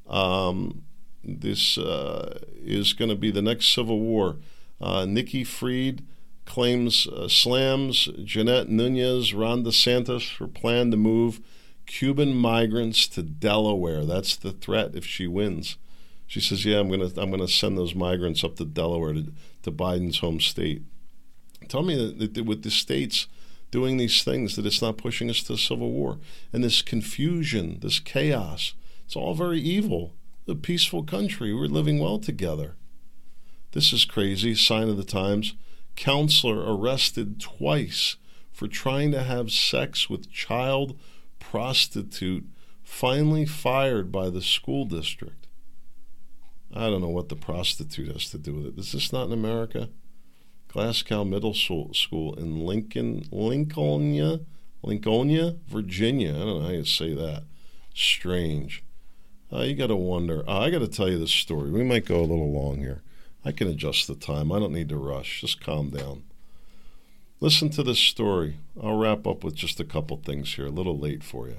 [0.08, 0.84] um,
[1.22, 4.36] this uh, is going to be the next civil war.
[4.80, 6.04] Uh, Nikki Fried
[6.44, 11.40] claims uh, slams Jeanette Nunez, Ron DeSantis for plan to move
[11.86, 14.04] Cuban migrants to Delaware.
[14.04, 15.76] That's the threat if she wins.
[16.26, 19.72] She says, "Yeah, I'm gonna I'm gonna send those migrants up to Delaware to, to
[19.72, 20.82] Biden's home state."
[21.68, 23.26] Tell me that, that with the states
[23.70, 26.18] doing these things that it's not pushing us to civil war
[26.52, 28.74] and this confusion, this chaos.
[29.04, 30.14] It's all very evil.
[30.46, 31.52] A peaceful country.
[31.52, 32.76] We're living well together.
[33.72, 34.54] This is crazy.
[34.54, 35.54] Sign of the times.
[35.96, 38.16] Counselor arrested twice
[38.52, 40.96] for trying to have sex with child
[41.40, 42.44] prostitute,
[42.82, 45.43] finally fired by the school district.
[46.72, 48.78] I don't know what the prostitute has to do with it.
[48.78, 49.88] Is this not in America?
[50.68, 54.44] Glasgow Middle School in Lincoln, Lincolnia,
[54.82, 56.34] Lincolnia, Virginia.
[56.34, 57.44] I don't know how you say that.
[57.94, 58.82] Strange.
[59.52, 60.42] Uh, you got to wonder.
[60.48, 61.70] Uh, I got to tell you this story.
[61.70, 63.02] We might go a little long here.
[63.44, 64.50] I can adjust the time.
[64.50, 65.42] I don't need to rush.
[65.42, 66.24] Just calm down.
[67.40, 68.56] Listen to this story.
[68.82, 70.66] I'll wrap up with just a couple things here.
[70.66, 71.58] A little late for you.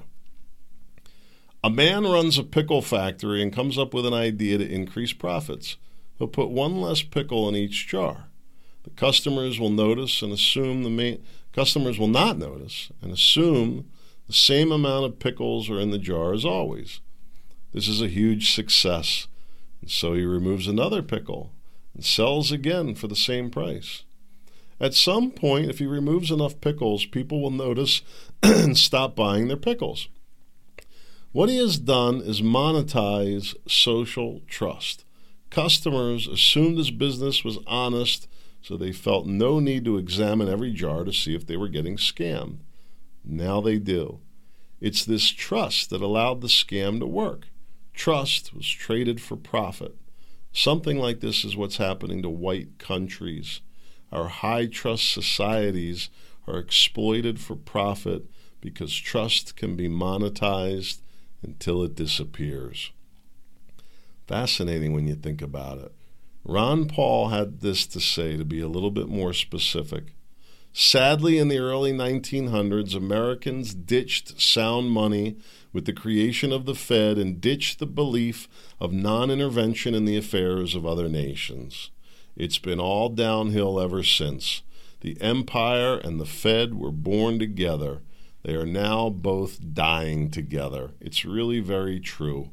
[1.64, 5.76] A man runs a pickle factory and comes up with an idea to increase profits.
[6.18, 8.26] He'll put one less pickle in each jar.
[8.84, 13.90] The customers will notice and assume the main customers will not notice and assume
[14.26, 17.00] the same amount of pickles are in the jar as always.
[17.72, 19.26] This is a huge success.
[19.80, 21.52] And so he removes another pickle
[21.94, 24.04] and sells again for the same price.
[24.80, 28.02] At some point, if he removes enough pickles, people will notice
[28.42, 30.08] and stop buying their pickles.
[31.36, 35.04] What he has done is monetize social trust.
[35.50, 38.26] Customers assumed his business was honest,
[38.62, 41.98] so they felt no need to examine every jar to see if they were getting
[41.98, 42.60] scammed.
[43.22, 44.20] Now they do.
[44.80, 47.48] It's this trust that allowed the scam to work.
[47.92, 49.94] Trust was traded for profit.
[50.54, 53.60] Something like this is what's happening to white countries.
[54.10, 56.08] Our high trust societies
[56.48, 58.24] are exploited for profit
[58.62, 61.00] because trust can be monetized
[61.46, 62.90] until it disappears.
[64.26, 65.92] Fascinating when you think about it.
[66.44, 70.14] Ron Paul had this to say to be a little bit more specific.
[70.72, 75.36] Sadly, in the early 1900s, Americans ditched sound money
[75.72, 80.16] with the creation of the Fed and ditched the belief of non intervention in the
[80.16, 81.90] affairs of other nations.
[82.36, 84.62] It's been all downhill ever since.
[85.00, 88.02] The empire and the Fed were born together.
[88.46, 90.92] They are now both dying together.
[91.00, 92.50] It's really very true.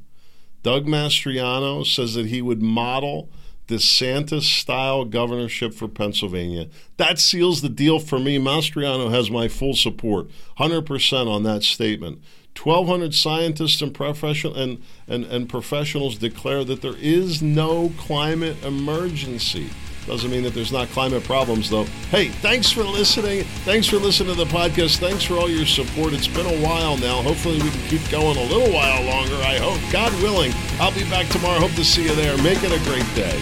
[0.63, 3.29] Doug Mastriano says that he would model
[3.67, 6.67] DeSantis style governorship for Pennsylvania.
[6.97, 8.39] That seals the deal for me.
[8.39, 12.23] Mastriano has my full support, 100% on that statement.
[12.59, 19.69] 1,200 scientists and, professional, and, and, and professionals declare that there is no climate emergency.
[20.05, 21.85] Doesn't mean that there's not climate problems, though.
[22.11, 23.43] Hey, thanks for listening.
[23.63, 24.97] Thanks for listening to the podcast.
[24.97, 26.13] Thanks for all your support.
[26.13, 27.21] It's been a while now.
[27.21, 29.35] Hopefully, we can keep going a little while longer.
[29.35, 29.79] I hope.
[29.91, 31.59] God willing, I'll be back tomorrow.
[31.59, 32.35] Hope to see you there.
[32.43, 33.41] Make it a great day.